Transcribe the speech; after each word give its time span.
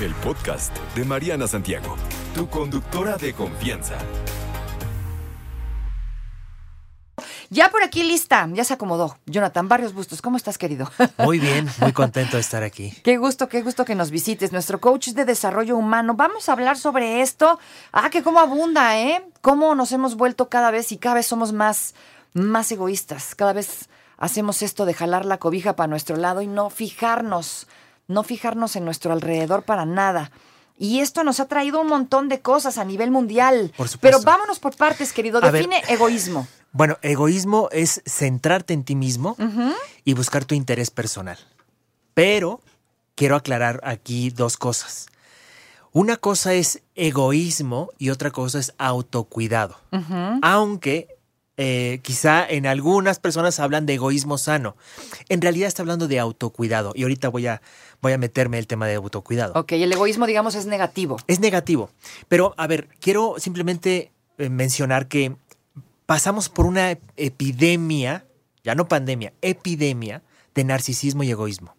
El 0.00 0.14
podcast 0.14 0.76
de 0.94 1.04
Mariana 1.04 1.48
Santiago, 1.48 1.96
tu 2.32 2.48
conductora 2.48 3.16
de 3.16 3.32
confianza. 3.32 3.98
Ya 7.50 7.68
por 7.70 7.82
aquí 7.82 8.04
lista, 8.04 8.48
ya 8.52 8.62
se 8.62 8.74
acomodó. 8.74 9.18
Jonathan 9.26 9.66
Barrios 9.66 9.94
Bustos, 9.94 10.22
¿cómo 10.22 10.36
estás, 10.36 10.56
querido? 10.56 10.88
Muy 11.18 11.40
bien, 11.40 11.68
muy 11.80 11.92
contento 11.92 12.36
de 12.36 12.42
estar 12.42 12.62
aquí. 12.62 12.92
Qué 13.02 13.16
gusto, 13.16 13.48
qué 13.48 13.60
gusto 13.62 13.84
que 13.84 13.96
nos 13.96 14.12
visites. 14.12 14.52
Nuestro 14.52 14.80
coach 14.80 15.08
de 15.08 15.24
desarrollo 15.24 15.76
humano. 15.76 16.14
Vamos 16.14 16.48
a 16.48 16.52
hablar 16.52 16.78
sobre 16.78 17.20
esto. 17.20 17.58
Ah, 17.90 18.08
que 18.08 18.22
cómo 18.22 18.38
abunda, 18.38 19.00
¿eh? 19.00 19.24
Cómo 19.40 19.74
nos 19.74 19.90
hemos 19.90 20.14
vuelto 20.14 20.48
cada 20.48 20.70
vez 20.70 20.92
y 20.92 20.98
cada 20.98 21.16
vez 21.16 21.26
somos 21.26 21.52
más, 21.52 21.96
más 22.34 22.70
egoístas. 22.70 23.34
Cada 23.34 23.52
vez 23.52 23.88
hacemos 24.16 24.62
esto 24.62 24.86
de 24.86 24.94
jalar 24.94 25.24
la 25.24 25.38
cobija 25.38 25.74
para 25.74 25.88
nuestro 25.88 26.16
lado 26.16 26.40
y 26.40 26.46
no 26.46 26.70
fijarnos, 26.70 27.66
no 28.08 28.24
fijarnos 28.24 28.74
en 28.74 28.84
nuestro 28.84 29.12
alrededor 29.12 29.62
para 29.62 29.84
nada. 29.86 30.32
Y 30.78 31.00
esto 31.00 31.24
nos 31.24 31.40
ha 31.40 31.46
traído 31.46 31.80
un 31.80 31.88
montón 31.88 32.28
de 32.28 32.40
cosas 32.40 32.78
a 32.78 32.84
nivel 32.84 33.10
mundial. 33.10 33.72
Por 33.76 33.88
supuesto. 33.88 33.98
Pero 34.00 34.20
vámonos 34.22 34.58
por 34.58 34.76
partes, 34.76 35.12
querido. 35.12 35.38
A 35.38 35.50
ver. 35.50 35.68
Define 35.68 35.82
egoísmo. 35.88 36.46
Bueno, 36.72 36.98
egoísmo 37.02 37.68
es 37.72 38.02
centrarte 38.06 38.74
en 38.74 38.84
ti 38.84 38.94
mismo 38.94 39.36
y 40.04 40.14
buscar 40.14 40.44
tu 40.44 40.54
interés 40.54 40.90
personal. 40.90 41.38
Pero 42.14 42.60
quiero 43.14 43.36
aclarar 43.36 43.80
aquí 43.84 44.30
dos 44.30 44.56
cosas. 44.56 45.06
Una 45.92 46.16
cosa 46.16 46.54
es 46.54 46.82
egoísmo 46.94 47.90
y 47.98 48.10
otra 48.10 48.30
cosa 48.30 48.58
es 48.58 48.74
autocuidado. 48.78 49.76
Aunque 50.42 51.17
eh, 51.60 51.98
quizá 52.02 52.46
en 52.48 52.66
algunas 52.66 53.18
personas 53.18 53.58
hablan 53.58 53.84
de 53.84 53.94
egoísmo 53.94 54.38
sano. 54.38 54.76
En 55.28 55.42
realidad 55.42 55.66
está 55.66 55.82
hablando 55.82 56.06
de 56.06 56.20
autocuidado. 56.20 56.92
Y 56.94 57.02
ahorita 57.02 57.28
voy 57.30 57.48
a, 57.48 57.60
voy 58.00 58.12
a 58.12 58.18
meterme 58.18 58.60
el 58.60 58.68
tema 58.68 58.86
de 58.86 58.94
autocuidado. 58.94 59.54
Ok, 59.58 59.72
el 59.72 59.92
egoísmo, 59.92 60.28
digamos, 60.28 60.54
es 60.54 60.66
negativo. 60.66 61.18
Es 61.26 61.40
negativo. 61.40 61.90
Pero, 62.28 62.54
a 62.56 62.68
ver, 62.68 62.88
quiero 63.00 63.34
simplemente 63.38 64.12
eh, 64.38 64.48
mencionar 64.48 65.08
que 65.08 65.34
pasamos 66.06 66.48
por 66.48 66.64
una 66.64 66.96
epidemia, 67.16 68.24
ya 68.62 68.76
no 68.76 68.86
pandemia, 68.86 69.32
epidemia 69.42 70.22
de 70.54 70.62
narcisismo 70.62 71.24
y 71.24 71.30
egoísmo. 71.32 71.74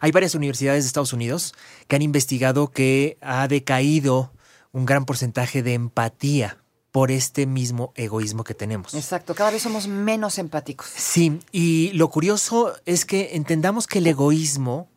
Hay 0.00 0.12
varias 0.12 0.36
universidades 0.36 0.84
de 0.84 0.86
Estados 0.86 1.12
Unidos 1.12 1.52
que 1.88 1.96
han 1.96 2.02
investigado 2.02 2.68
que 2.68 3.18
ha 3.22 3.48
decaído 3.48 4.32
un 4.70 4.86
gran 4.86 5.04
porcentaje 5.04 5.64
de 5.64 5.74
empatía 5.74 6.58
por 6.90 7.10
este 7.10 7.46
mismo 7.46 7.92
egoísmo 7.96 8.44
que 8.44 8.54
tenemos. 8.54 8.94
Exacto, 8.94 9.34
cada 9.34 9.50
vez 9.50 9.62
somos 9.62 9.88
menos 9.88 10.38
empáticos. 10.38 10.88
Sí, 10.94 11.40
y 11.52 11.92
lo 11.92 12.08
curioso 12.10 12.74
es 12.86 13.04
que 13.04 13.30
entendamos 13.34 13.86
que 13.86 13.98
el 13.98 14.06
egoísmo, 14.06 14.88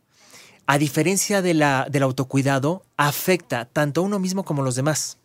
a 0.68 0.78
diferencia 0.78 1.42
de 1.42 1.54
la, 1.54 1.88
del 1.90 2.04
autocuidado, 2.04 2.84
afecta 2.98 3.66
tanto 3.66 4.02
a 4.02 4.04
uno 4.04 4.20
mismo 4.20 4.44
como 4.46 4.62
a 4.62 4.66
los 4.66 4.76
demás. 4.76 5.18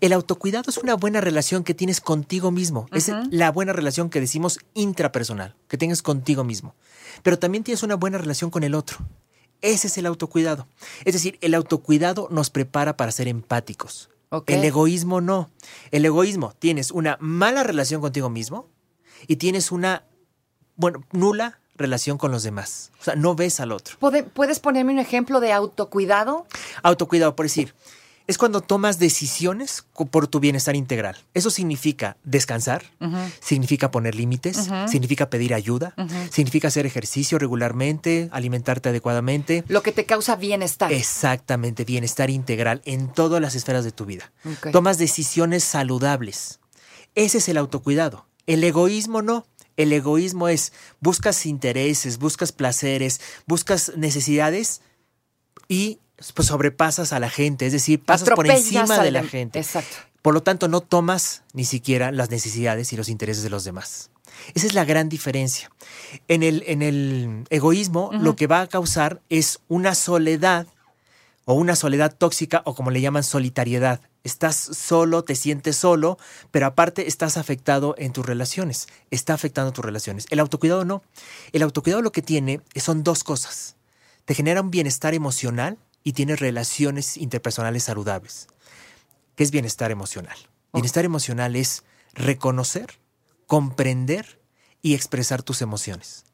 El 0.00 0.12
autocuidado 0.12 0.70
es 0.70 0.78
una 0.78 0.94
buena 0.94 1.20
relación 1.20 1.64
que 1.64 1.74
tienes 1.74 2.00
contigo 2.00 2.50
mismo. 2.50 2.86
Es 2.92 3.10
la 3.30 3.50
buena 3.50 3.72
relación 3.72 4.10
que 4.10 4.20
decimos 4.20 4.58
intrapersonal, 4.74 5.56
que 5.68 5.78
tienes 5.78 6.02
contigo 6.02 6.44
mismo. 6.44 6.74
Pero 7.22 7.38
también 7.38 7.64
tienes 7.64 7.82
una 7.82 7.96
buena 7.96 8.18
relación 8.18 8.50
con 8.50 8.62
el 8.62 8.74
otro. 8.74 8.98
Ese 9.62 9.86
es 9.86 9.98
el 9.98 10.06
autocuidado. 10.06 10.68
Es 11.04 11.14
decir, 11.14 11.38
el 11.40 11.54
autocuidado 11.54 12.28
nos 12.30 12.50
prepara 12.50 12.96
para 12.96 13.12
ser 13.12 13.28
empáticos. 13.28 14.10
El 14.46 14.64
egoísmo 14.64 15.20
no. 15.20 15.50
El 15.90 16.04
egoísmo, 16.04 16.52
tienes 16.58 16.90
una 16.90 17.16
mala 17.20 17.62
relación 17.62 18.00
contigo 18.00 18.30
mismo 18.30 18.68
y 19.26 19.36
tienes 19.36 19.70
una, 19.72 20.04
bueno, 20.76 21.04
nula 21.12 21.60
relación 21.76 22.18
con 22.18 22.30
los 22.30 22.42
demás. 22.42 22.90
O 23.00 23.04
sea, 23.04 23.16
no 23.16 23.34
ves 23.34 23.60
al 23.60 23.72
otro. 23.72 23.96
¿Puede- 23.98 24.22
¿Puedes 24.22 24.60
ponerme 24.60 24.92
un 24.92 24.98
ejemplo 24.98 25.40
de 25.40 25.52
autocuidado? 25.52 26.46
Autocuidado, 26.82 27.34
por 27.36 27.46
decir, 27.46 27.74
es 28.26 28.38
cuando 28.38 28.62
tomas 28.62 28.98
decisiones 28.98 29.84
por 30.10 30.28
tu 30.28 30.40
bienestar 30.40 30.76
integral. 30.76 31.16
Eso 31.34 31.50
significa 31.50 32.16
descansar, 32.24 32.84
significa 33.40 33.90
poner 33.90 34.14
límites, 34.14 34.70
significa 34.88 35.28
pedir 35.28 35.52
ayuda, 35.54 35.94
significa 36.30 36.68
hacer 36.68 36.86
ejercicio 36.86 37.38
regularmente, 37.38 38.28
alimentarte 38.32 38.88
adecuadamente. 38.88 39.64
Lo 39.68 39.82
que 39.82 39.92
te 39.92 40.06
causa 40.06 40.36
bienestar. 40.36 40.92
Exactamente, 40.92 41.84
bienestar 41.84 42.30
integral 42.30 42.80
en 42.84 43.12
todas 43.12 43.42
las 43.42 43.54
esferas 43.54 43.84
de 43.84 43.92
tu 43.92 44.06
vida. 44.06 44.32
Tomas 44.72 44.98
decisiones 44.98 45.64
saludables. 45.64 46.60
Ese 47.14 47.38
es 47.38 47.48
el 47.48 47.58
autocuidado. 47.58 48.26
El 48.46 48.64
egoísmo 48.64 49.22
no. 49.22 49.46
El 49.76 49.92
egoísmo 49.92 50.48
es 50.48 50.72
buscas 51.00 51.46
intereses, 51.46 52.18
buscas 52.18 52.52
placeres, 52.52 53.20
buscas 53.46 53.92
necesidades 53.96 54.82
y 55.68 55.98
pues, 56.34 56.48
sobrepasas 56.48 57.12
a 57.12 57.20
la 57.20 57.30
gente, 57.30 57.66
es 57.66 57.72
decir, 57.72 58.02
pasas 58.02 58.30
por 58.30 58.46
encima 58.48 58.98
de 58.98 59.10
la 59.10 59.24
gente. 59.24 59.58
Exacto. 59.58 59.96
Por 60.22 60.32
lo 60.32 60.42
tanto, 60.42 60.68
no 60.68 60.80
tomas 60.80 61.42
ni 61.52 61.64
siquiera 61.64 62.10
las 62.10 62.30
necesidades 62.30 62.92
y 62.92 62.96
los 62.96 63.08
intereses 63.08 63.42
de 63.42 63.50
los 63.50 63.64
demás. 63.64 64.10
Esa 64.54 64.66
es 64.66 64.74
la 64.74 64.84
gran 64.84 65.08
diferencia. 65.08 65.70
En 66.28 66.42
el, 66.42 66.64
en 66.66 66.82
el 66.82 67.44
egoísmo, 67.50 68.10
lo 68.12 68.36
que 68.36 68.46
va 68.46 68.62
a 68.62 68.66
causar 68.66 69.20
es 69.28 69.60
una 69.68 69.94
soledad 69.94 70.66
o 71.44 71.54
una 71.54 71.76
soledad 71.76 72.14
tóxica 72.16 72.62
o 72.64 72.74
como 72.74 72.90
le 72.90 73.00
llaman 73.00 73.22
solitariedad. 73.22 74.00
Estás 74.22 74.56
solo, 74.56 75.24
te 75.24 75.34
sientes 75.34 75.76
solo, 75.76 76.18
pero 76.50 76.66
aparte 76.66 77.06
estás 77.06 77.36
afectado 77.36 77.94
en 77.98 78.12
tus 78.12 78.24
relaciones. 78.24 78.88
Está 79.10 79.34
afectando 79.34 79.72
tus 79.72 79.84
relaciones. 79.84 80.26
El 80.30 80.40
autocuidado 80.40 80.84
no. 80.84 81.02
El 81.52 81.62
autocuidado 81.62 82.00
lo 82.00 82.12
que 82.12 82.22
tiene 82.22 82.60
son 82.76 83.04
dos 83.04 83.24
cosas. 83.24 83.76
Te 84.24 84.34
genera 84.34 84.62
un 84.62 84.70
bienestar 84.70 85.12
emocional 85.12 85.76
y 86.04 86.12
tienes 86.12 86.38
relaciones 86.38 87.16
interpersonales 87.16 87.82
saludables. 87.82 88.46
¿Qué 89.34 89.42
es 89.42 89.50
bienestar 89.50 89.90
emocional? 89.90 90.36
Bienestar 90.72 91.04
emocional 91.04 91.56
es 91.56 91.82
reconocer, 92.12 93.00
comprender 93.46 94.40
y 94.82 94.94
expresar 94.94 95.42
tus 95.42 95.62
emociones. 95.62 96.24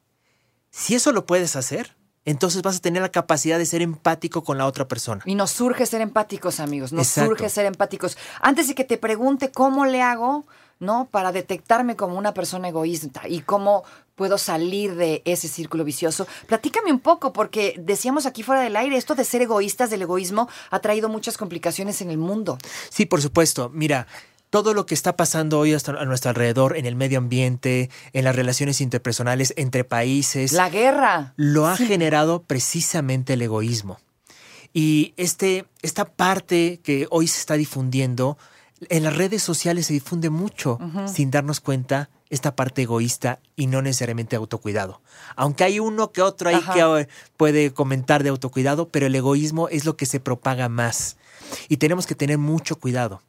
Si 0.70 0.94
eso 0.94 1.12
lo 1.12 1.24
puedes 1.24 1.56
hacer, 1.56 1.96
entonces 2.24 2.62
vas 2.62 2.76
a 2.76 2.80
tener 2.80 3.00
la 3.00 3.10
capacidad 3.10 3.58
de 3.58 3.66
ser 3.66 3.80
empático 3.80 4.44
con 4.44 4.58
la 4.58 4.66
otra 4.66 4.88
persona. 4.88 5.22
Y 5.24 5.34
nos 5.34 5.50
surge 5.50 5.86
ser 5.86 6.00
empáticos, 6.00 6.60
amigos. 6.60 6.92
Nos 6.92 7.08
Exacto. 7.08 7.30
surge 7.30 7.48
ser 7.48 7.66
empáticos. 7.66 8.18
Antes 8.40 8.68
de 8.68 8.74
que 8.74 8.84
te 8.84 8.98
pregunte 8.98 9.52
cómo 9.52 9.86
le 9.86 10.02
hago, 10.02 10.46
¿no? 10.80 11.08
Para 11.10 11.30
detectarme 11.30 11.94
como 11.94 12.16
una 12.16 12.34
persona 12.34 12.68
egoísta 12.68 13.28
y 13.28 13.40
cómo 13.40 13.84
puedo 14.16 14.36
salir 14.38 14.96
de 14.96 15.22
ese 15.24 15.46
círculo 15.48 15.84
vicioso. 15.84 16.26
Platícame 16.46 16.92
un 16.92 17.00
poco, 17.00 17.32
porque 17.32 17.74
decíamos 17.78 18.26
aquí 18.26 18.42
fuera 18.42 18.62
del 18.62 18.76
aire, 18.76 18.96
esto 18.96 19.14
de 19.14 19.24
ser 19.24 19.42
egoístas, 19.42 19.90
del 19.90 20.02
egoísmo, 20.02 20.48
ha 20.70 20.80
traído 20.80 21.08
muchas 21.08 21.38
complicaciones 21.38 22.00
en 22.02 22.10
el 22.10 22.18
mundo. 22.18 22.58
Sí, 22.90 23.06
por 23.06 23.22
supuesto. 23.22 23.70
Mira, 23.72 24.06
todo 24.50 24.74
lo 24.74 24.84
que 24.84 24.94
está 24.94 25.16
pasando 25.16 25.58
hoy 25.58 25.72
hasta 25.74 25.92
a 25.92 26.04
nuestro 26.04 26.30
alrededor, 26.30 26.76
en 26.76 26.84
el 26.86 26.96
medio 26.96 27.18
ambiente, 27.18 27.88
en 28.12 28.24
las 28.24 28.34
relaciones 28.34 28.80
interpersonales 28.80 29.54
entre 29.56 29.84
países, 29.84 30.52
La 30.52 30.68
guerra. 30.68 31.34
lo 31.36 31.66
ha 31.68 31.76
generado 31.76 32.42
precisamente 32.42 33.34
el 33.34 33.42
egoísmo. 33.42 34.00
Y 34.72 35.14
este, 35.16 35.66
esta 35.82 36.04
parte 36.04 36.80
que 36.82 37.06
hoy 37.10 37.26
se 37.26 37.40
está 37.40 37.54
difundiendo, 37.54 38.38
en 38.88 39.02
las 39.02 39.16
redes 39.16 39.42
sociales 39.42 39.86
se 39.86 39.92
difunde 39.92 40.30
mucho 40.30 40.78
sin 41.06 41.30
darnos 41.30 41.60
cuenta 41.60 42.10
esta 42.30 42.54
parte 42.54 42.82
egoísta 42.82 43.40
y 43.56 43.66
no 43.66 43.82
necesariamente 43.82 44.36
autocuidado. 44.36 45.02
Aunque 45.36 45.64
hay 45.64 45.80
uno 45.80 46.12
que 46.12 46.22
otro 46.22 46.48
ahí 46.48 46.56
Ajá. 46.56 46.72
que 46.72 46.80
eh, 46.80 47.08
puede 47.36 47.72
comentar 47.72 48.22
de 48.22 48.30
autocuidado, 48.30 48.88
pero 48.88 49.06
el 49.06 49.14
egoísmo 49.14 49.68
es 49.68 49.84
lo 49.84 49.96
que 49.96 50.06
se 50.06 50.20
propaga 50.20 50.68
más. 50.68 51.16
Y 51.68 51.78
tenemos 51.78 52.06
que 52.06 52.14
tener 52.14 52.38
mucho 52.38 52.76
cuidado, 52.76 53.22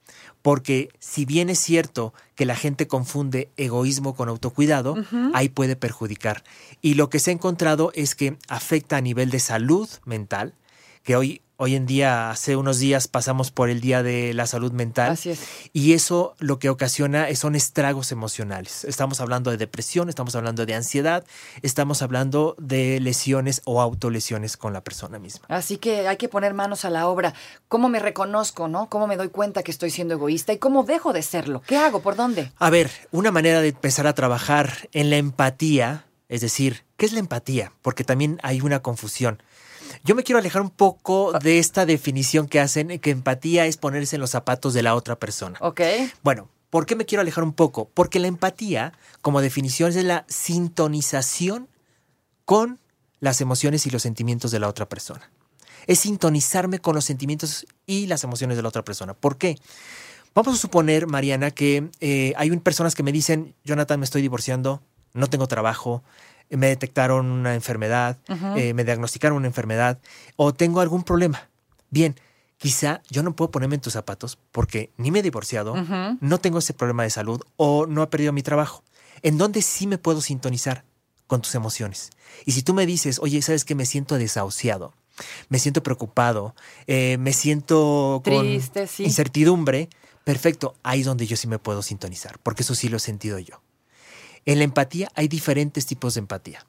porque 0.43 0.89
si 0.99 1.25
bien 1.25 1.49
es 1.49 1.59
cierto 1.59 2.13
que 2.35 2.45
la 2.45 2.55
gente 2.55 2.87
confunde 2.87 3.49
egoísmo 3.57 4.15
con 4.15 4.29
autocuidado, 4.29 4.95
ahí 5.33 5.49
puede 5.49 5.75
perjudicar. 5.75 6.43
Y 6.81 6.93
lo 6.93 7.09
que 7.09 7.17
se 7.17 7.31
ha 7.31 7.33
encontrado 7.33 7.91
es 7.95 8.13
que 8.13 8.37
afecta 8.47 8.97
a 8.97 9.01
nivel 9.01 9.31
de 9.31 9.39
salud 9.39 9.89
mental, 10.05 10.53
que 11.03 11.15
hoy 11.15 11.41
Hoy 11.63 11.75
en 11.75 11.85
día, 11.85 12.31
hace 12.31 12.55
unos 12.55 12.79
días 12.79 13.07
pasamos 13.07 13.51
por 13.51 13.69
el 13.69 13.81
Día 13.81 14.01
de 14.01 14.33
la 14.33 14.47
Salud 14.47 14.71
Mental. 14.71 15.11
Así 15.11 15.29
es. 15.29 15.41
Y 15.73 15.93
eso 15.93 16.33
lo 16.39 16.57
que 16.57 16.69
ocasiona 16.69 17.29
es- 17.29 17.37
son 17.37 17.53
estragos 17.55 18.11
emocionales. 18.11 18.83
Estamos 18.83 19.21
hablando 19.21 19.51
de 19.51 19.57
depresión, 19.57 20.09
estamos 20.09 20.33
hablando 20.35 20.65
de 20.65 20.73
ansiedad, 20.73 21.23
estamos 21.61 22.01
hablando 22.01 22.55
de 22.57 22.99
lesiones 22.99 23.61
o 23.65 23.79
autolesiones 23.79 24.57
con 24.57 24.73
la 24.73 24.83
persona 24.83 25.19
misma. 25.19 25.45
Así 25.49 25.77
que 25.77 26.07
hay 26.07 26.17
que 26.17 26.29
poner 26.29 26.55
manos 26.55 26.83
a 26.83 26.89
la 26.89 27.07
obra. 27.07 27.35
¿Cómo 27.67 27.89
me 27.89 27.99
reconozco, 27.99 28.67
no? 28.67 28.89
¿Cómo 28.89 29.05
me 29.05 29.15
doy 29.15 29.29
cuenta 29.29 29.61
que 29.61 29.69
estoy 29.69 29.91
siendo 29.91 30.15
egoísta 30.15 30.53
y 30.53 30.57
cómo 30.57 30.83
dejo 30.83 31.13
de 31.13 31.21
serlo? 31.21 31.61
¿Qué 31.67 31.77
hago? 31.77 32.01
¿Por 32.01 32.15
dónde? 32.15 32.51
A 32.57 32.71
ver, 32.71 32.89
una 33.11 33.29
manera 33.29 33.61
de 33.61 33.67
empezar 33.67 34.07
a 34.07 34.15
trabajar 34.15 34.89
en 34.93 35.11
la 35.11 35.17
empatía, 35.17 36.05
es 36.27 36.41
decir, 36.41 36.85
¿qué 36.97 37.05
es 37.05 37.13
la 37.13 37.19
empatía? 37.19 37.71
Porque 37.83 38.03
también 38.03 38.39
hay 38.41 38.61
una 38.61 38.81
confusión. 38.81 39.43
Yo 40.03 40.15
me 40.15 40.23
quiero 40.23 40.39
alejar 40.39 40.61
un 40.61 40.69
poco 40.69 41.33
de 41.39 41.59
esta 41.59 41.85
definición 41.85 42.47
que 42.47 42.59
hacen, 42.59 42.99
que 42.99 43.09
empatía 43.11 43.65
es 43.65 43.77
ponerse 43.77 44.15
en 44.15 44.21
los 44.21 44.31
zapatos 44.31 44.73
de 44.73 44.83
la 44.83 44.95
otra 44.95 45.17
persona. 45.17 45.57
¿Ok? 45.61 45.81
Bueno, 46.23 46.49
¿por 46.69 46.85
qué 46.85 46.95
me 46.95 47.05
quiero 47.05 47.21
alejar 47.21 47.43
un 47.43 47.53
poco? 47.53 47.89
Porque 47.93 48.19
la 48.19 48.27
empatía, 48.27 48.93
como 49.21 49.41
definición, 49.41 49.89
es 49.89 50.03
la 50.03 50.25
sintonización 50.27 51.67
con 52.45 52.79
las 53.19 53.41
emociones 53.41 53.85
y 53.85 53.89
los 53.91 54.01
sentimientos 54.01 54.51
de 54.51 54.59
la 54.59 54.67
otra 54.67 54.87
persona. 54.89 55.29
Es 55.87 55.99
sintonizarme 55.99 56.79
con 56.79 56.95
los 56.95 57.05
sentimientos 57.05 57.65
y 57.85 58.07
las 58.07 58.23
emociones 58.23 58.57
de 58.57 58.63
la 58.63 58.69
otra 58.69 58.83
persona. 58.83 59.13
¿Por 59.13 59.37
qué? 59.37 59.57
Vamos 60.33 60.55
a 60.55 60.57
suponer, 60.57 61.07
Mariana, 61.07 61.51
que 61.51 61.89
eh, 61.99 62.33
hay 62.37 62.51
un- 62.51 62.59
personas 62.61 62.95
que 62.95 63.03
me 63.03 63.11
dicen, 63.11 63.53
Jonathan, 63.63 63.99
me 63.99 64.05
estoy 64.05 64.21
divorciando, 64.21 64.81
no 65.13 65.27
tengo 65.27 65.47
trabajo, 65.47 66.03
me 66.51 66.67
detectaron 66.67 67.25
una 67.27 67.55
enfermedad, 67.55 68.17
eh, 68.55 68.73
me 68.73 68.83
diagnosticaron 68.83 69.37
una 69.37 69.47
enfermedad 69.47 69.99
o 70.35 70.53
tengo 70.53 70.81
algún 70.81 71.03
problema. 71.03 71.49
Bien, 71.89 72.15
quizá 72.57 73.01
yo 73.09 73.23
no 73.23 73.35
puedo 73.35 73.51
ponerme 73.51 73.75
en 73.75 73.81
tus 73.81 73.93
zapatos 73.93 74.37
porque 74.51 74.91
ni 74.97 75.11
me 75.11 75.19
he 75.19 75.23
divorciado, 75.23 75.75
no 76.19 76.37
tengo 76.39 76.59
ese 76.59 76.73
problema 76.73 77.03
de 77.03 77.09
salud 77.09 77.41
o 77.57 77.85
no 77.87 78.03
he 78.03 78.07
perdido 78.07 78.33
mi 78.33 78.43
trabajo. 78.43 78.83
¿En 79.23 79.37
dónde 79.37 79.61
sí 79.61 79.87
me 79.87 79.97
puedo 79.97 80.21
sintonizar 80.21 80.83
con 81.27 81.41
tus 81.41 81.55
emociones? 81.55 82.11
Y 82.45 82.51
si 82.51 82.63
tú 82.63 82.73
me 82.73 82.85
dices, 82.85 83.19
oye, 83.19 83.41
¿sabes 83.41 83.65
que 83.65 83.75
me 83.75 83.85
siento 83.85 84.17
desahuciado? 84.17 84.93
Me 85.49 85.59
siento 85.59 85.83
preocupado, 85.83 86.55
eh, 86.87 87.17
me 87.19 87.33
siento 87.33 88.21
con 88.23 88.41
Triste, 88.41 88.87
sí. 88.87 89.03
incertidumbre. 89.03 89.89
Perfecto, 90.23 90.75
ahí 90.83 91.01
es 91.01 91.05
donde 91.05 91.27
yo 91.27 91.35
sí 91.35 91.47
me 91.47 91.59
puedo 91.59 91.81
sintonizar, 91.81 92.39
porque 92.43 92.63
eso 92.63 92.75
sí 92.75 92.89
lo 92.89 92.97
he 92.97 92.99
sentido 92.99 93.39
yo. 93.39 93.61
En 94.45 94.57
la 94.57 94.63
empatía 94.63 95.11
hay 95.15 95.27
diferentes 95.27 95.85
tipos 95.85 96.15
de 96.15 96.19
empatía. 96.19 96.65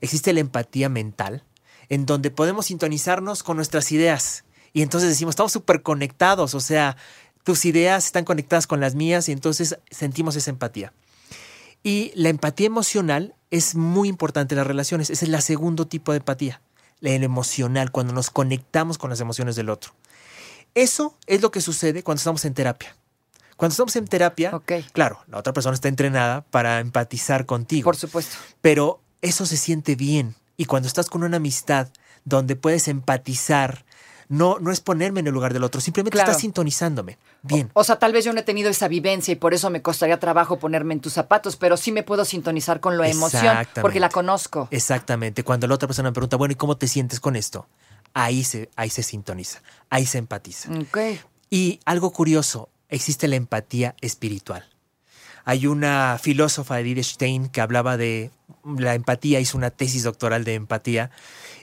Existe 0.00 0.32
la 0.32 0.40
empatía 0.40 0.88
mental, 0.88 1.44
en 1.88 2.06
donde 2.06 2.30
podemos 2.30 2.66
sintonizarnos 2.66 3.42
con 3.42 3.56
nuestras 3.56 3.92
ideas. 3.92 4.44
Y 4.72 4.82
entonces 4.82 5.08
decimos, 5.08 5.32
estamos 5.32 5.52
súper 5.52 5.82
conectados, 5.82 6.54
o 6.54 6.60
sea, 6.60 6.96
tus 7.44 7.64
ideas 7.64 8.06
están 8.06 8.24
conectadas 8.24 8.66
con 8.66 8.80
las 8.80 8.94
mías 8.94 9.28
y 9.28 9.32
entonces 9.32 9.78
sentimos 9.90 10.34
esa 10.36 10.50
empatía. 10.50 10.92
Y 11.82 12.10
la 12.16 12.28
empatía 12.28 12.66
emocional 12.66 13.36
es 13.52 13.76
muy 13.76 14.08
importante 14.08 14.54
en 14.54 14.58
las 14.58 14.66
relaciones. 14.66 15.10
Ese 15.10 15.24
es 15.24 15.32
el 15.32 15.42
segundo 15.42 15.86
tipo 15.86 16.10
de 16.10 16.18
empatía, 16.18 16.60
la 16.98 17.10
emocional, 17.10 17.92
cuando 17.92 18.12
nos 18.12 18.30
conectamos 18.30 18.98
con 18.98 19.10
las 19.10 19.20
emociones 19.20 19.54
del 19.54 19.70
otro. 19.70 19.92
Eso 20.74 21.16
es 21.26 21.40
lo 21.40 21.52
que 21.52 21.60
sucede 21.60 22.02
cuando 22.02 22.18
estamos 22.18 22.44
en 22.44 22.54
terapia. 22.54 22.96
Cuando 23.56 23.72
estamos 23.72 23.96
en 23.96 24.06
terapia, 24.06 24.52
claro, 24.92 25.20
la 25.28 25.38
otra 25.38 25.52
persona 25.52 25.74
está 25.74 25.88
entrenada 25.88 26.42
para 26.50 26.80
empatizar 26.80 27.46
contigo. 27.46 27.84
Por 27.84 27.96
supuesto. 27.96 28.36
Pero 28.60 29.00
eso 29.22 29.46
se 29.46 29.56
siente 29.56 29.94
bien. 29.96 30.34
Y 30.56 30.66
cuando 30.66 30.86
estás 30.88 31.08
con 31.08 31.22
una 31.22 31.38
amistad 31.38 31.88
donde 32.24 32.56
puedes 32.56 32.88
empatizar, 32.88 33.84
no, 34.28 34.58
no 34.58 34.72
es 34.72 34.80
ponerme 34.80 35.20
en 35.20 35.28
el 35.28 35.32
lugar 35.32 35.52
del 35.52 35.62
otro, 35.64 35.80
simplemente 35.80 36.16
Claro. 36.16 36.30
estás 36.30 36.40
sintonizándome. 36.40 37.16
Bien. 37.42 37.70
O 37.74 37.84
sea, 37.84 37.98
tal 37.98 38.12
vez 38.12 38.24
yo 38.24 38.32
no 38.32 38.40
he 38.40 38.42
tenido 38.42 38.68
esa 38.68 38.88
vivencia 38.88 39.32
y 39.32 39.36
por 39.36 39.54
eso 39.54 39.70
me 39.70 39.82
costaría 39.82 40.18
trabajo 40.18 40.58
ponerme 40.58 40.94
en 40.94 41.00
tus 41.00 41.12
zapatos, 41.12 41.56
pero 41.56 41.76
sí 41.76 41.92
me 41.92 42.02
puedo 42.02 42.24
sintonizar 42.24 42.80
con 42.80 42.98
la 42.98 43.08
emoción 43.08 43.56
porque 43.80 44.00
la 44.00 44.08
conozco. 44.08 44.68
Exactamente. 44.70 45.44
Cuando 45.44 45.66
la 45.68 45.74
otra 45.76 45.86
persona 45.86 46.10
me 46.10 46.12
pregunta, 46.14 46.36
bueno, 46.36 46.52
¿y 46.52 46.56
cómo 46.56 46.76
te 46.76 46.88
sientes 46.88 47.20
con 47.20 47.36
esto? 47.36 47.68
Ahí 48.14 48.44
se, 48.44 48.70
ahí 48.76 48.90
se 48.90 49.02
sintoniza, 49.02 49.62
ahí 49.90 50.06
se 50.06 50.18
empatiza. 50.18 50.70
Ok. 50.72 50.98
Y 51.50 51.78
algo 51.84 52.10
curioso, 52.12 52.68
existe 52.88 53.28
la 53.28 53.36
empatía 53.36 53.94
espiritual. 54.00 54.64
Hay 55.44 55.66
una 55.66 56.18
filósofa, 56.20 56.80
Edith 56.80 57.04
Stein, 57.04 57.48
que 57.48 57.60
hablaba 57.60 57.96
de 57.96 58.32
la 58.64 58.94
empatía, 58.94 59.38
hizo 59.38 59.56
una 59.56 59.70
tesis 59.70 60.02
doctoral 60.02 60.42
de 60.42 60.54
empatía, 60.54 61.10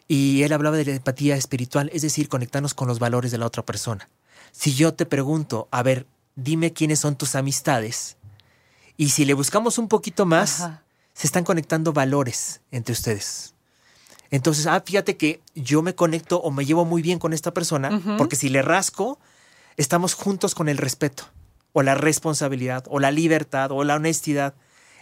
y 0.07 0.43
él 0.43 0.53
hablaba 0.53 0.77
de 0.77 0.85
la 0.85 0.91
empatía 0.93 1.35
espiritual, 1.35 1.89
es 1.93 2.01
decir, 2.01 2.29
conectarnos 2.29 2.73
con 2.73 2.87
los 2.87 2.99
valores 2.99 3.31
de 3.31 3.37
la 3.37 3.45
otra 3.45 3.65
persona. 3.65 4.09
Si 4.51 4.73
yo 4.73 4.93
te 4.93 5.05
pregunto, 5.05 5.67
a 5.71 5.83
ver, 5.83 6.07
dime 6.35 6.71
quiénes 6.71 6.99
son 6.99 7.17
tus 7.17 7.35
amistades, 7.35 8.15
y 8.95 9.09
si 9.09 9.25
le 9.25 9.33
buscamos 9.33 9.77
un 9.77 9.89
poquito 9.89 10.25
más, 10.25 10.61
Ajá. 10.61 10.83
se 11.13 11.27
están 11.27 11.43
conectando 11.43 11.91
valores 11.91 12.61
entre 12.71 12.93
ustedes. 12.93 13.53
Entonces, 14.31 14.65
ah, 14.65 14.81
fíjate 14.85 15.17
que 15.17 15.41
yo 15.55 15.81
me 15.81 15.93
conecto 15.93 16.39
o 16.39 16.51
me 16.51 16.65
llevo 16.65 16.85
muy 16.85 17.01
bien 17.01 17.19
con 17.19 17.33
esta 17.33 17.53
persona, 17.53 18.01
porque 18.17 18.35
si 18.35 18.49
le 18.49 18.61
rasco, 18.61 19.19
estamos 19.77 20.13
juntos 20.13 20.55
con 20.55 20.69
el 20.69 20.77
respeto, 20.77 21.25
o 21.71 21.81
la 21.83 21.95
responsabilidad, 21.95 22.85
o 22.89 22.99
la 22.99 23.11
libertad, 23.11 23.71
o 23.71 23.83
la 23.83 23.95
honestidad. 23.95 24.53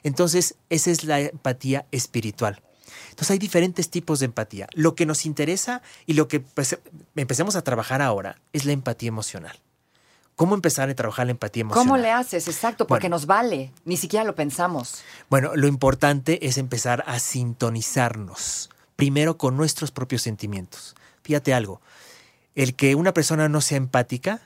Entonces, 0.04 0.56
esa 0.70 0.92
es 0.92 1.04
la 1.04 1.20
empatía 1.20 1.86
espiritual. 1.92 2.62
Entonces, 3.10 3.32
hay 3.32 3.40
diferentes 3.40 3.90
tipos 3.90 4.20
de 4.20 4.26
empatía. 4.26 4.68
Lo 4.74 4.96
que 4.96 5.06
nos 5.06 5.26
interesa 5.26 5.82
y 6.06 6.14
lo 6.14 6.28
que 6.28 6.40
pues, 6.40 6.78
empecemos 7.16 7.56
a 7.56 7.62
trabajar 7.64 8.02
ahora 8.02 8.40
es 8.54 8.66
la 8.66 8.72
empatía 8.72 9.10
emocional. 9.10 9.60
¿Cómo 10.36 10.56
empezar 10.56 10.90
a 10.90 10.96
trabajar 10.96 11.28
la 11.28 11.32
empatía 11.34 11.62
emocional? 11.62 11.88
¿Cómo 11.88 11.98
le 12.02 12.10
haces? 12.10 12.48
Exacto, 12.48 12.88
porque 12.88 13.04
Bueno. 13.04 13.18
nos 13.18 13.26
vale. 13.28 13.72
Ni 13.86 13.98
siquiera 13.98 14.26
lo 14.26 14.34
pensamos. 14.34 15.04
Bueno, 15.30 15.52
lo 15.56 15.68
importante 15.68 16.48
es 16.48 16.58
empezar 16.58 17.04
a 17.06 17.20
sintonizarnos, 17.20 18.70
primero 18.96 19.38
con 19.38 19.56
nuestros 19.56 19.92
propios 19.92 20.24
sentimientos. 20.24 20.96
Fíjate 21.22 21.54
algo, 21.54 21.82
el 22.56 22.76
que 22.76 22.96
una 22.96 23.14
persona 23.14 23.50
no 23.50 23.62
sea 23.62 23.78
empática 23.78 24.42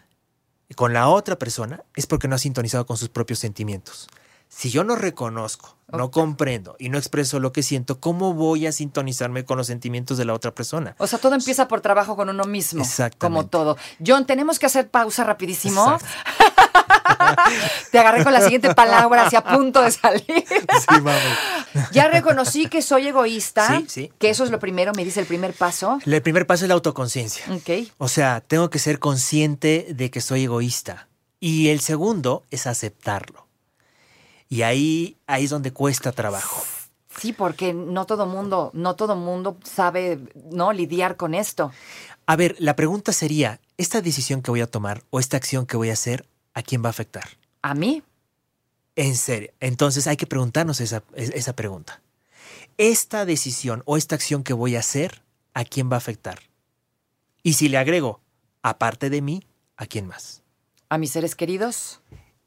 con 0.74 0.94
la 0.94 1.10
otra 1.10 1.38
persona 1.38 1.84
es 1.96 2.08
porque 2.08 2.28
no 2.28 2.36
ha 2.36 2.40
sintonizado 2.40 2.86
con 2.86 2.98
sus 2.98 3.10
propios 3.10 3.40
sentimientos. 3.40 4.08
Si 4.48 4.70
yo 4.70 4.84
no 4.84 4.96
reconozco, 4.96 5.76
no 5.92 6.12
comprendo 6.12 6.76
y 6.80 6.90
no 6.90 6.98
expreso 6.98 7.40
lo 7.40 7.52
que 7.52 7.62
siento, 7.62 8.00
¿cómo 8.00 8.34
voy 8.34 8.68
a 8.68 8.72
sintonizarme 8.72 9.44
con 9.44 9.58
los 9.58 9.68
sentimientos 9.68 10.18
de 10.18 10.26
la 10.26 10.34
otra 10.34 10.54
persona? 10.56 10.96
O 10.98 11.08
sea, 11.08 11.20
todo 11.20 11.36
empieza 11.36 11.68
por 11.68 11.82
trabajo 11.82 12.16
con 12.16 12.30
uno 12.30 12.46
mismo. 12.46 12.82
Exactamente. 12.82 13.18
Como 13.18 13.48
todo. 13.48 13.78
John, 14.06 14.26
tenemos 14.26 14.58
que 14.58 14.68
hacer 14.68 14.90
pausa 14.90 15.24
rapidísimo. 15.24 15.98
Te 17.92 18.00
agarré 18.00 18.24
con 18.24 18.34
la 18.34 18.42
siguiente 18.42 18.74
palabra, 18.74 19.26
hacia 19.26 19.40
a 19.40 19.44
punto 19.44 19.82
de 19.82 19.92
salir. 19.92 20.24
Sí, 20.26 21.00
vamos. 21.02 21.22
Ya 21.92 22.08
reconocí 22.10 22.68
que 22.68 22.82
soy 22.82 23.08
egoísta. 23.08 23.68
Sí, 23.68 23.86
sí. 23.88 24.14
Que 24.18 24.30
eso 24.30 24.44
es 24.44 24.52
lo 24.52 24.60
primero, 24.60 24.94
me 24.96 25.04
dice 25.04 25.20
el 25.20 25.26
primer 25.26 25.54
paso. 25.54 26.00
El 26.06 26.22
primer 26.22 26.48
paso 26.48 26.66
es 26.66 26.70
la 26.70 26.76
autoconciencia. 26.76 27.46
Ok. 27.54 27.92
O 27.98 28.08
sea, 28.08 28.42
tengo 28.42 28.70
que 28.70 28.80
ser 28.80 29.00
consciente 29.00 29.88
de 29.90 30.10
que 30.10 30.22
soy 30.22 30.44
egoísta. 30.44 31.08
Y 31.40 31.70
el 31.70 31.80
segundo 31.80 32.44
es 32.50 32.68
aceptarlo. 32.68 33.48
Y 34.50 34.62
ahí, 34.62 35.18
ahí 35.28 35.46
es 35.46 35.50
donde 35.50 35.74
cuesta 35.74 36.12
trabajo. 36.12 36.64
Sí, 37.20 37.34
porque 37.34 37.74
no 37.74 38.06
todo 38.06 38.26
mundo, 38.26 38.72
no 38.74 38.96
todo 38.96 39.16
mundo 39.16 39.58
sabe, 39.64 40.20
¿no? 40.52 40.74
Lidiar 40.74 41.16
con 41.16 41.34
esto. 41.34 41.72
A 42.26 42.36
ver, 42.36 42.56
la 42.60 42.76
pregunta 42.76 43.14
sería, 43.14 43.60
¿esta 43.78 44.02
decisión 44.02 44.42
que 44.42 44.52
voy 44.52 44.62
a 44.62 44.68
tomar 44.68 45.04
o 45.12 45.20
esta 45.20 45.38
acción 45.38 45.66
que 45.66 45.78
voy 45.78 45.90
a 45.90 45.94
hacer, 45.94 46.28
a 46.54 46.62
quién 46.62 46.84
va 46.84 46.88
a 46.88 46.90
afectar? 46.92 47.24
¿A 47.62 47.74
mí? 47.74 48.04
En 48.96 49.16
serio. 49.16 49.52
Entonces 49.60 50.08
hay 50.08 50.18
que 50.18 50.28
preguntarnos 50.28 50.80
esa, 50.80 51.04
esa 51.16 51.54
pregunta. 51.54 52.02
¿Esta 52.78 53.26
decisión 53.26 53.84
o 53.86 53.98
esta 53.98 54.16
acción 54.16 54.44
que 54.44 54.54
voy 54.54 54.76
a 54.76 54.80
hacer, 54.80 55.22
a 55.54 55.64
quién 55.66 55.90
va 55.90 55.96
a 55.96 55.98
afectar? 55.98 56.40
Y 57.44 57.54
si 57.54 57.70
le 57.70 57.78
agrego, 57.78 58.22
aparte 58.62 59.10
de 59.10 59.22
mí, 59.22 59.44
¿a 59.78 59.86
quién 59.86 60.08
más? 60.08 60.44
¿A 60.90 60.98
mis 60.98 61.12
seres 61.12 61.36
queridos? 61.36 62.02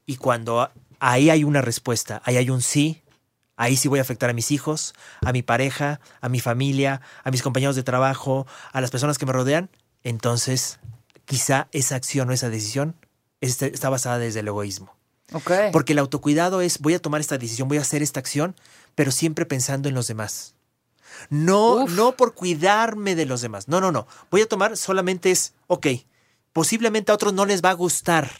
Y 0.06 0.16
cuando 0.16 0.70
ahí 1.00 1.30
hay 1.30 1.44
una 1.44 1.60
respuesta, 1.62 2.22
ahí 2.24 2.36
hay 2.36 2.50
un 2.50 2.62
sí, 2.62 3.02
ahí 3.56 3.76
sí 3.76 3.88
voy 3.88 3.98
a 3.98 4.02
afectar 4.02 4.30
a 4.30 4.32
mis 4.32 4.50
hijos, 4.50 4.94
a 5.24 5.32
mi 5.32 5.42
pareja, 5.42 6.00
a 6.20 6.28
mi 6.28 6.40
familia, 6.40 7.00
a 7.24 7.30
mis 7.30 7.42
compañeros 7.42 7.76
de 7.76 7.82
trabajo, 7.82 8.46
a 8.72 8.80
las 8.80 8.90
personas 8.90 9.18
que 9.18 9.26
me 9.26 9.32
rodean, 9.32 9.70
entonces 10.02 10.78
quizá 11.24 11.68
esa 11.72 11.96
acción 11.96 12.30
o 12.30 12.32
esa 12.32 12.48
decisión 12.50 12.96
este- 13.40 13.72
está 13.72 13.90
basada 13.90 14.18
desde 14.18 14.40
el 14.40 14.48
egoísmo. 14.48 14.97
Ok. 15.32 15.50
Porque 15.72 15.92
el 15.92 15.98
autocuidado 15.98 16.60
es 16.60 16.78
voy 16.78 16.94
a 16.94 17.02
tomar 17.02 17.20
esta 17.20 17.36
decisión, 17.38 17.68
voy 17.68 17.78
a 17.78 17.82
hacer 17.82 18.02
esta 18.02 18.20
acción, 18.20 18.54
pero 18.94 19.10
siempre 19.10 19.44
pensando 19.46 19.88
en 19.88 19.94
los 19.94 20.06
demás. 20.06 20.54
No, 21.30 21.84
Uf. 21.84 21.90
no 21.96 22.12
por 22.16 22.34
cuidarme 22.34 23.14
de 23.14 23.26
los 23.26 23.40
demás. 23.40 23.68
No, 23.68 23.80
no, 23.80 23.92
no. 23.92 24.06
Voy 24.30 24.40
a 24.42 24.46
tomar 24.48 24.76
solamente 24.76 25.30
es, 25.30 25.52
ok, 25.66 25.86
posiblemente 26.52 27.10
a 27.12 27.14
otros 27.14 27.32
no 27.32 27.44
les 27.44 27.62
va 27.64 27.70
a 27.70 27.74
gustar, 27.74 28.30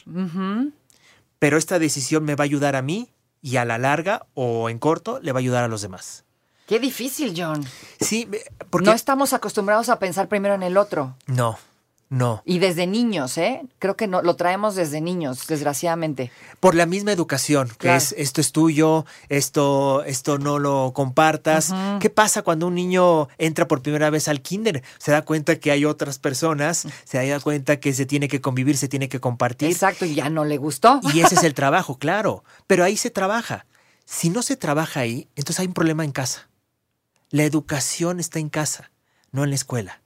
pero 1.39 1.57
esta 1.57 1.79
decisión 1.79 2.23
me 2.23 2.35
va 2.35 2.43
a 2.43 2.45
ayudar 2.45 2.75
a 2.75 2.81
mí 2.81 3.09
y 3.41 3.57
a 3.57 3.65
la 3.65 3.77
larga 3.77 4.25
o 4.33 4.69
en 4.69 4.79
corto 4.79 5.19
le 5.21 5.31
va 5.31 5.39
a 5.39 5.41
ayudar 5.41 5.63
a 5.63 5.67
los 5.67 5.81
demás. 5.81 6.23
Qué 6.67 6.79
difícil, 6.79 7.33
John. 7.35 7.65
Sí, 7.99 8.29
porque 8.69 8.85
No 8.87 8.93
estamos 8.93 9.33
acostumbrados 9.33 9.89
a 9.89 9.97
pensar 9.99 10.27
primero 10.27 10.53
en 10.55 10.63
el 10.63 10.77
otro. 10.77 11.15
no. 11.27 11.57
No. 12.09 12.41
Y 12.43 12.57
desde 12.57 12.87
niños, 12.87 13.37
¿eh? 13.37 13.61
Creo 13.77 13.95
que 13.95 14.07
no, 14.07 14.23
lo 14.23 14.35
traemos 14.35 14.73
desde 14.75 14.99
niños, 14.99 15.45
desgraciadamente. 15.45 16.31
Por 16.59 16.73
la 16.73 16.87
misma 16.87 17.11
educación, 17.11 17.67
que 17.69 17.75
Claro. 17.77 17.97
es 17.97 18.15
esto 18.17 18.41
es 18.41 18.51
tuyo, 18.51 19.05
esto, 19.29 20.03
esto 20.03 20.39
no 20.39 20.57
lo 20.57 20.91
compartas. 20.93 21.71
¿Qué 21.99 22.09
pasa 22.09 22.41
cuando 22.41 22.65
un 22.65 22.73
niño 22.73 23.27
entra 23.37 23.67
por 23.67 23.83
primera 23.83 24.09
vez 24.09 24.27
al 24.27 24.41
kinder? 24.41 24.83
Se 24.97 25.11
da 25.11 25.21
cuenta 25.23 25.59
que 25.59 25.69
hay 25.69 25.85
otras 25.85 26.17
personas, 26.17 26.87
se 27.03 27.27
da 27.27 27.39
cuenta 27.39 27.79
que 27.79 27.93
se 27.93 28.07
tiene 28.07 28.27
que 28.27 28.41
convivir, 28.41 28.75
se 28.75 28.87
tiene 28.87 29.07
que 29.07 29.19
compartir. 29.19 29.69
Exacto, 29.69 30.05
y 30.05 30.15
ya 30.15 30.31
no 30.31 30.45
le 30.45 30.57
gustó. 30.57 30.99
Y 31.13 31.19
ese 31.19 31.35
es 31.35 31.43
el 31.43 31.53
trabajo, 31.53 31.99
claro. 31.99 32.43
Pero 32.65 32.83
ahí 32.83 32.97
se 32.97 33.11
trabaja. 33.11 33.67
Si 34.05 34.31
no 34.31 34.41
se 34.41 34.55
trabaja 34.57 35.01
ahí, 35.01 35.27
entonces 35.35 35.59
hay 35.59 35.67
un 35.67 35.73
problema 35.73 36.03
en 36.03 36.11
casa. 36.11 36.49
La 37.29 37.43
educación 37.43 38.19
está 38.19 38.39
en 38.39 38.49
casa, 38.49 38.89
no 39.31 39.43
en 39.43 39.51
la 39.51 39.55
escuela. 39.55 40.01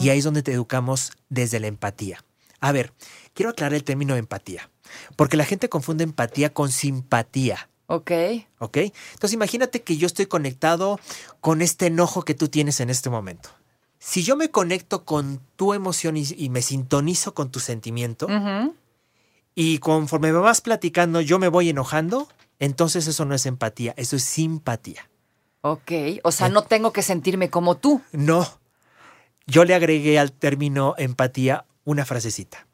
Y 0.00 0.10
ahí 0.10 0.18
es 0.18 0.24
donde 0.24 0.42
te 0.42 0.52
educamos 0.52 1.12
desde 1.28 1.58
la 1.60 1.66
empatía. 1.66 2.24
A 2.60 2.72
ver, 2.72 2.92
quiero 3.34 3.50
aclarar 3.50 3.74
el 3.74 3.84
término 3.84 4.16
empatía, 4.16 4.70
porque 5.16 5.36
la 5.36 5.44
gente 5.44 5.68
confunde 5.68 6.04
empatía 6.04 6.52
con 6.52 6.70
simpatía. 6.70 7.68
Ok. 7.86 8.10
¿Ok? 8.58 8.76
Entonces 8.78 9.32
imagínate 9.32 9.82
que 9.82 9.96
yo 9.96 10.06
estoy 10.06 10.26
conectado 10.26 10.98
con 11.40 11.62
este 11.62 11.86
enojo 11.86 12.22
que 12.22 12.34
tú 12.34 12.48
tienes 12.48 12.80
en 12.80 12.90
este 12.90 13.10
momento. 13.10 13.50
Si 13.98 14.22
yo 14.22 14.36
me 14.36 14.50
conecto 14.50 15.04
con 15.04 15.40
tu 15.56 15.74
emoción 15.74 16.16
y, 16.16 16.24
y 16.36 16.48
me 16.48 16.62
sintonizo 16.62 17.34
con 17.34 17.50
tu 17.50 17.60
sentimiento, 17.60 18.28
y 19.54 19.78
conforme 19.78 20.32
me 20.32 20.38
vas 20.38 20.60
platicando 20.60 21.20
yo 21.20 21.38
me 21.38 21.48
voy 21.48 21.70
enojando, 21.70 22.28
entonces 22.58 23.06
eso 23.06 23.24
no 23.24 23.34
es 23.34 23.46
empatía, 23.46 23.94
eso 23.96 24.16
es 24.16 24.24
simpatía. 24.24 25.08
Ok. 25.62 25.92
O 26.22 26.30
sea, 26.30 26.48
no 26.48 26.62
tengo 26.62 26.92
que 26.92 27.02
sentirme 27.02 27.50
como 27.50 27.76
tú. 27.76 28.00
No. 28.12 28.46
Yo 29.46 29.64
le 29.64 29.74
agregué 29.74 30.18
al 30.18 30.32
término 30.32 30.94
empatía 30.98 31.64
una 31.84 32.04
frasecita. 32.04 32.66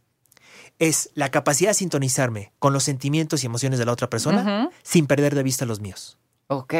Es 0.78 1.10
la 1.14 1.30
capacidad 1.30 1.70
de 1.70 1.74
sintonizarme 1.74 2.52
con 2.58 2.72
los 2.72 2.82
sentimientos 2.84 3.42
y 3.42 3.46
emociones 3.46 3.78
de 3.78 3.84
la 3.84 3.92
otra 3.92 4.08
persona 4.08 4.70
sin 4.82 5.06
perder 5.06 5.34
de 5.34 5.42
vista 5.42 5.66
los 5.66 5.80
míos. 5.80 6.16
Ok. 6.48 6.74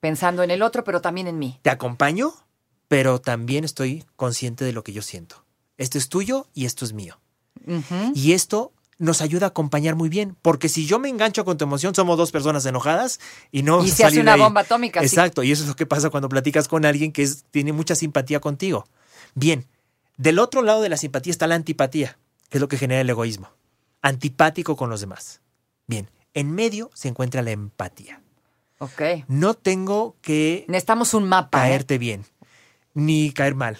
Pensando 0.00 0.42
en 0.42 0.50
el 0.50 0.62
otro, 0.62 0.84
pero 0.84 1.00
también 1.00 1.26
en 1.26 1.38
mí. 1.38 1.58
Te 1.62 1.70
acompaño, 1.70 2.32
pero 2.88 3.20
también 3.20 3.64
estoy 3.64 4.04
consciente 4.16 4.64
de 4.64 4.72
lo 4.72 4.84
que 4.84 4.92
yo 4.92 5.02
siento. 5.02 5.44
Esto 5.76 5.98
es 5.98 6.08
tuyo 6.08 6.46
y 6.54 6.64
esto 6.66 6.84
es 6.84 6.92
mío. 6.92 7.18
Y 8.14 8.32
esto 8.32 8.72
nos 8.98 9.20
ayuda 9.20 9.46
a 9.46 9.48
acompañar 9.50 9.96
muy 9.96 10.08
bien, 10.08 10.36
porque 10.42 10.68
si 10.68 10.86
yo 10.86 10.98
me 11.00 11.08
engancho 11.08 11.44
con 11.44 11.58
tu 11.58 11.64
emoción, 11.64 11.94
somos 11.94 12.16
dos 12.16 12.30
personas 12.30 12.64
enojadas 12.66 13.18
y 13.50 13.62
no 13.64 13.84
Y 13.84 13.90
se 13.90 14.04
hace 14.04 14.20
una 14.20 14.34
ahí. 14.34 14.40
bomba 14.40 14.60
atómica, 14.62 15.00
sí. 15.00 15.06
Exacto, 15.06 15.42
y 15.42 15.50
eso 15.50 15.62
es 15.64 15.68
lo 15.68 15.74
que 15.76 15.86
pasa 15.86 16.10
cuando 16.10 16.28
platicas 16.28 16.68
con 16.68 16.84
alguien 16.84 17.12
que 17.12 17.22
es- 17.22 17.44
tiene 17.50 17.72
mucha 17.72 17.94
simpatía 17.96 18.38
contigo. 18.40 18.86
Bien, 19.34 19.66
del 20.16 20.38
otro 20.38 20.62
lado 20.62 20.82
de 20.82 20.88
la 20.88 20.96
simpatía 20.96 21.30
está 21.30 21.46
la 21.46 21.54
antipatía, 21.54 22.18
que 22.48 22.58
es 22.58 22.60
lo 22.60 22.68
que 22.68 22.78
genera 22.78 23.00
el 23.00 23.10
egoísmo. 23.10 23.50
Antipático 24.02 24.76
con 24.76 24.90
los 24.90 25.00
demás. 25.00 25.40
Bien, 25.86 26.10
en 26.34 26.50
medio 26.50 26.90
se 26.94 27.08
encuentra 27.08 27.42
la 27.42 27.50
empatía. 27.50 28.20
Ok. 28.78 29.02
No 29.28 29.54
tengo 29.54 30.16
que 30.22 30.64
Necesitamos 30.68 31.14
un 31.14 31.28
mapa. 31.28 31.66
¿eh? 31.66 31.70
caerte 31.70 31.98
bien, 31.98 32.24
ni 32.94 33.32
caer 33.32 33.54
mal. 33.54 33.78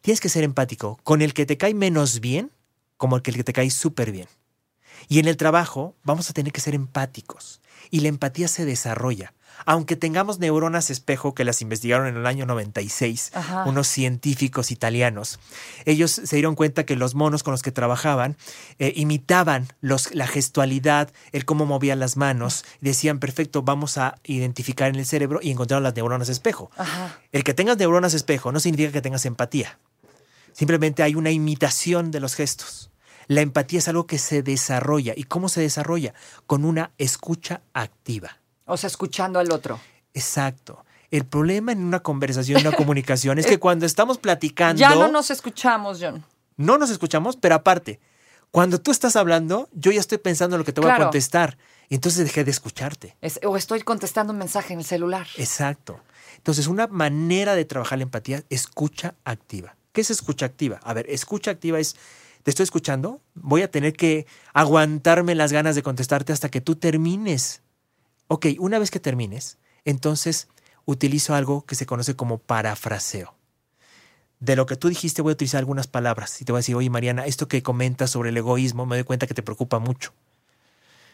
Tienes 0.00 0.20
que 0.20 0.28
ser 0.28 0.44
empático 0.44 0.98
con 1.02 1.22
el 1.22 1.34
que 1.34 1.46
te 1.46 1.56
cae 1.56 1.74
menos 1.74 2.20
bien 2.20 2.50
como 2.96 3.16
el 3.16 3.22
que 3.22 3.44
te 3.44 3.52
cae 3.52 3.70
súper 3.70 4.12
bien. 4.12 4.28
Y 5.08 5.18
en 5.18 5.28
el 5.28 5.36
trabajo 5.36 5.94
vamos 6.04 6.30
a 6.30 6.32
tener 6.32 6.52
que 6.52 6.60
ser 6.60 6.74
empáticos. 6.74 7.60
Y 7.90 8.00
la 8.00 8.08
empatía 8.08 8.48
se 8.48 8.64
desarrolla. 8.64 9.34
Aunque 9.66 9.96
tengamos 9.96 10.38
neuronas 10.38 10.90
espejo 10.90 11.34
que 11.34 11.44
las 11.44 11.62
investigaron 11.62 12.06
en 12.06 12.16
el 12.16 12.26
año 12.26 12.44
96, 12.44 13.30
Ajá. 13.34 13.64
unos 13.64 13.86
científicos 13.86 14.70
italianos, 14.70 15.38
ellos 15.84 16.10
se 16.10 16.36
dieron 16.36 16.54
cuenta 16.54 16.84
que 16.84 16.96
los 16.96 17.14
monos 17.14 17.42
con 17.42 17.52
los 17.52 17.62
que 17.62 17.72
trabajaban 17.72 18.36
eh, 18.78 18.92
imitaban 18.96 19.68
los, 19.80 20.14
la 20.14 20.26
gestualidad, 20.26 21.12
el 21.32 21.44
cómo 21.44 21.66
movían 21.66 22.00
las 22.00 22.16
manos. 22.16 22.64
Decían, 22.80 23.20
perfecto, 23.20 23.62
vamos 23.62 23.96
a 23.96 24.16
identificar 24.24 24.88
en 24.88 24.96
el 24.96 25.06
cerebro 25.06 25.40
y 25.42 25.50
encontraron 25.50 25.84
las 25.84 25.94
neuronas 25.94 26.28
espejo. 26.28 26.70
Ajá. 26.76 27.18
El 27.32 27.44
que 27.44 27.54
tengas 27.54 27.78
neuronas 27.78 28.14
espejo 28.14 28.52
no 28.52 28.60
significa 28.60 28.92
que 28.92 29.02
tengas 29.02 29.24
empatía. 29.24 29.78
Simplemente 30.52 31.02
hay 31.02 31.14
una 31.14 31.30
imitación 31.30 32.10
de 32.10 32.20
los 32.20 32.34
gestos. 32.34 32.90
La 33.26 33.40
empatía 33.40 33.78
es 33.78 33.88
algo 33.88 34.06
que 34.06 34.18
se 34.18 34.42
desarrolla. 34.42 35.14
¿Y 35.16 35.24
cómo 35.24 35.48
se 35.48 35.60
desarrolla? 35.60 36.14
Con 36.46 36.64
una 36.64 36.90
escucha 36.98 37.62
activa. 37.72 38.38
O 38.66 38.76
sea, 38.76 38.88
escuchando 38.88 39.38
al 39.38 39.50
otro. 39.52 39.80
Exacto. 40.14 40.84
El 41.10 41.24
problema 41.26 41.72
en 41.72 41.84
una 41.84 42.00
conversación, 42.00 42.60
en 42.60 42.66
una 42.66 42.76
comunicación, 42.76 43.38
es 43.38 43.46
que 43.46 43.58
cuando 43.58 43.86
estamos 43.86 44.18
platicando, 44.18 44.80
Ya 44.80 44.94
no 44.94 45.08
nos 45.08 45.30
escuchamos, 45.30 45.98
John. 46.00 46.24
no 46.56 46.78
nos 46.78 46.90
escuchamos, 46.90 47.36
pero 47.36 47.54
aparte, 47.54 48.00
cuando 48.50 48.80
tú 48.80 48.90
estás 48.90 49.16
hablando, 49.16 49.68
yo 49.72 49.90
ya 49.92 50.00
estoy 50.00 50.18
pensando 50.18 50.56
en 50.56 50.58
lo 50.60 50.64
que 50.64 50.72
te 50.72 50.80
voy 50.80 50.90
a 50.90 50.96
contestar. 50.98 51.58
Y 51.88 51.96
entonces 51.96 52.24
dejé 52.24 52.44
de 52.44 52.50
escucharte. 52.50 53.16
Es- 53.20 53.38
o 53.44 53.56
estoy 53.56 53.82
contestando 53.82 54.32
un 54.32 54.38
mensaje 54.38 54.72
en 54.72 54.78
el 54.78 54.84
celular. 54.86 55.26
Exacto. 55.36 56.00
Entonces, 56.36 56.66
una 56.66 56.86
manera 56.86 57.54
de 57.54 57.64
trabajar 57.64 57.98
la 57.98 58.04
empatía, 58.04 58.42
escucha 58.50 59.14
activa. 59.24 59.76
¿Qué 59.92 60.00
es 60.00 60.10
escucha 60.10 60.46
activa? 60.46 60.80
A 60.82 60.94
ver, 60.94 61.06
escucha 61.08 61.50
activa 61.50 61.78
es, 61.78 61.94
te 62.44 62.50
estoy 62.50 62.64
escuchando, 62.64 63.20
voy 63.34 63.62
a 63.62 63.70
tener 63.70 63.94
que 63.94 64.26
aguantarme 64.52 65.34
las 65.34 65.50
ganas 65.52 65.74
de 65.74 65.82
contestarte 65.82 66.32
hasta 66.32 66.50
que 66.50 66.60
tú 66.60 66.76
termines. 66.76 67.62
Ok, 68.28 68.46
una 68.58 68.78
vez 68.78 68.90
que 68.90 69.00
termines, 69.00 69.58
entonces 69.84 70.48
utilizo 70.84 71.34
algo 71.34 71.64
que 71.64 71.74
se 71.74 71.86
conoce 71.86 72.14
como 72.14 72.38
parafraseo. 72.38 73.34
De 74.40 74.56
lo 74.56 74.66
que 74.66 74.76
tú 74.76 74.88
dijiste 74.90 75.22
voy 75.22 75.30
a 75.30 75.34
utilizar 75.34 75.58
algunas 75.58 75.86
palabras 75.86 76.40
y 76.42 76.44
te 76.44 76.52
voy 76.52 76.58
a 76.58 76.60
decir, 76.60 76.74
oye 76.76 76.90
Mariana, 76.90 77.24
esto 77.24 77.48
que 77.48 77.62
comentas 77.62 78.10
sobre 78.10 78.28
el 78.28 78.36
egoísmo, 78.36 78.84
me 78.84 78.96
doy 78.96 79.04
cuenta 79.04 79.26
que 79.26 79.32
te 79.34 79.42
preocupa 79.42 79.78
mucho. 79.78 80.12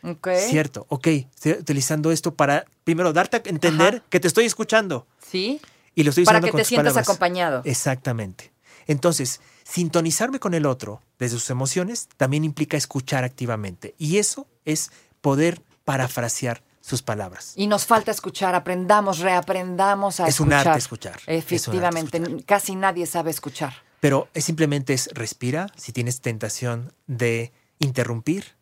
Ok. 0.02 0.28
Cierto, 0.48 0.86
ok, 0.88 1.06
estoy 1.06 1.52
utilizando 1.52 2.10
esto 2.10 2.34
para, 2.34 2.64
primero, 2.82 3.12
darte 3.12 3.36
a 3.36 3.42
entender 3.44 3.96
Ajá. 3.96 4.04
que 4.08 4.18
te 4.18 4.26
estoy 4.26 4.46
escuchando. 4.46 5.06
Sí. 5.24 5.60
Y 5.94 6.02
lo 6.02 6.10
estoy 6.10 6.24
Para 6.24 6.40
que 6.40 6.50
con 6.50 6.58
te 6.58 6.64
sientas 6.64 6.94
palabras. 6.94 7.08
acompañado. 7.08 7.62
Exactamente. 7.64 8.50
Entonces, 8.86 9.40
sintonizarme 9.64 10.40
con 10.40 10.54
el 10.54 10.66
otro 10.66 11.00
desde 11.18 11.36
sus 11.38 11.50
emociones 11.50 12.08
también 12.16 12.44
implica 12.44 12.76
escuchar 12.76 13.24
activamente. 13.24 13.94
Y 13.98 14.18
eso 14.18 14.46
es 14.64 14.90
poder 15.20 15.62
parafrasear 15.84 16.62
sus 16.80 17.02
palabras. 17.02 17.52
Y 17.56 17.66
nos 17.66 17.84
falta 17.86 18.10
escuchar, 18.10 18.54
aprendamos, 18.54 19.18
reaprendamos 19.18 20.18
a 20.20 20.26
Es 20.26 20.40
un 20.40 20.48
escuchar. 20.52 20.68
arte 20.68 20.78
escuchar, 20.78 21.16
es 21.16 21.26
un 21.26 21.32
arte 21.34 21.38
Efectivamente, 21.38 22.16
escuchar. 22.18 22.44
casi 22.44 22.74
nadie 22.76 23.06
sabe 23.06 23.30
escuchar. 23.30 23.74
Pero 24.00 24.28
es 24.32 24.44
simplemente 24.46 24.94
es 24.94 25.08
respira, 25.12 25.66
si 25.76 25.92
tienes 25.92 26.20
tentación 26.22 26.92
de 27.06 27.52
interrumpir, 27.80 28.56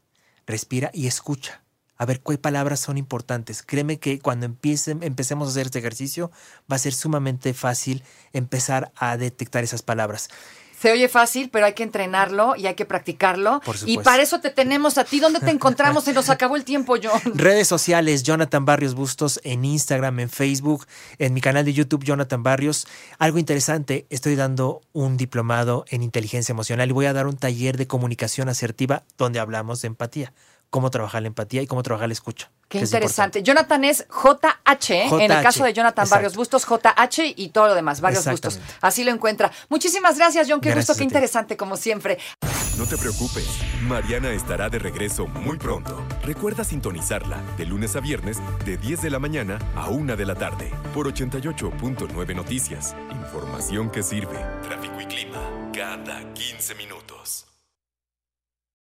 respira 0.47 0.91
y 0.93 1.07
escucha. 1.07 1.63
A 1.99 2.07
ver 2.07 2.21
qué 2.21 2.39
palabras 2.39 2.81
son 2.81 2.97
importantes. 2.97 3.63
Créeme 3.63 3.99
que 3.99 4.21
cuando 4.21 4.47
empiecen, 4.47 5.03
empecemos 5.03 5.49
a 5.49 5.51
hacer 5.51 5.67
este 5.67 5.81
ejercicio, 5.81 6.31
va 6.71 6.77
a 6.77 6.79
ser 6.79 6.95
sumamente 6.95 7.53
fácil 7.55 8.05
empezar 8.33 8.93
a 8.97 9.17
detectar 9.17 9.65
esas 9.65 9.83
palabras. 9.83 10.29
Se 10.81 10.93
oye 10.93 11.09
fácil, 11.09 11.51
pero 11.51 11.67
hay 11.67 11.73
que 11.73 11.83
entrenarlo 11.83 12.55
y 12.55 12.69
hay 12.69 12.75
que 12.75 12.85
practicarlo. 12.85 13.61
Por 13.65 13.75
y 13.85 13.99
para 13.99 14.23
eso 14.23 14.41
te 14.41 14.51
tenemos 14.51 14.97
a 14.97 15.03
ti. 15.03 15.19
¿Dónde 15.19 15.41
te 15.41 15.51
encontramos? 15.51 16.05
Se 16.05 16.13
nos 16.13 16.31
acabó 16.31 16.55
el 16.55 16.63
tiempo, 16.65 16.95
John. 17.03 17.21
Redes 17.35 17.67
sociales, 17.67 18.23
Jonathan 18.23 18.65
Barrios 18.65 18.95
Bustos, 18.95 19.41
en 19.43 19.65
Instagram, 19.65 20.21
en 20.21 20.31
Facebook, 20.31 20.87
en 21.19 21.35
mi 21.35 21.41
canal 21.41 21.65
de 21.65 21.73
YouTube, 21.73 22.05
Jonathan 22.05 22.45
Barrios. 22.45 22.87
Algo 23.19 23.39
interesante, 23.39 24.07
estoy 24.09 24.37
dando 24.37 24.83
un 24.93 25.17
diplomado 25.17 25.85
en 25.89 26.05
inteligencia 26.05 26.53
emocional 26.53 26.89
y 26.89 26.93
voy 26.93 27.07
a 27.07 27.13
dar 27.13 27.27
un 27.27 27.37
taller 27.37 27.77
de 27.77 27.89
comunicación 27.89 28.49
asertiva 28.49 29.03
donde 29.17 29.41
hablamos 29.41 29.83
de 29.83 29.89
empatía, 29.89 30.33
cómo 30.71 30.91
trabajar 30.91 31.23
la 31.23 31.29
empatía 31.29 31.63
y 31.63 31.67
cómo 31.67 31.83
trabajar 31.83 32.09
la 32.09 32.13
escucha. 32.13 32.51
Qué 32.69 32.79
es 32.79 32.85
interesante. 32.85 33.43
Jonathan 33.43 33.85
es 33.85 34.07
JH, 34.09 34.91
¿eh? 34.91 35.09
en 35.11 35.31
el 35.31 35.39
JH, 35.39 35.43
caso 35.43 35.65
de 35.65 35.73
Jonathan 35.73 36.05
exacto. 36.05 36.15
Barrios 36.15 36.37
Bustos, 36.37 36.67
JH 36.67 37.35
y 37.37 37.49
todo 37.49 37.69
lo 37.69 37.75
demás, 37.75 38.01
Barrios 38.01 38.27
Bustos. 38.27 38.61
Así 38.81 39.05
lo 39.05 39.11
encuentra. 39.11 39.51
Muchísimas 39.69 40.19
gracias, 40.19 40.47
John. 40.49 40.61
Qué 40.61 40.71
Gracias 40.71 40.89
gusto, 40.89 40.99
qué 40.99 41.05
interesante, 41.05 41.57
como 41.57 41.77
siempre. 41.77 42.19
No 42.77 42.87
te 42.87 42.97
preocupes, 42.97 43.49
Mariana 43.83 44.31
estará 44.33 44.69
de 44.69 44.79
regreso 44.79 45.27
muy 45.27 45.59
pronto. 45.59 46.07
Recuerda 46.23 46.63
sintonizarla 46.63 47.43
de 47.57 47.65
lunes 47.65 47.97
a 47.97 48.01
viernes 48.01 48.39
de 48.65 48.77
10 48.77 49.03
de 49.03 49.11
la 49.11 49.19
mañana 49.19 49.59
a 49.75 49.89
1 49.89 50.17
de 50.17 50.27
la 50.27 50.35
tarde 50.35 50.71
por 50.95 51.13
88.9 51.13 52.37
Noticias. 52.37 52.95
Información 53.11 53.91
que 53.91 54.03
sirve. 54.03 54.39
Tráfico 54.63 55.01
y 55.01 55.07
clima 55.07 55.41
cada 55.73 56.33
15 56.35 56.75
minutos. 56.77 57.48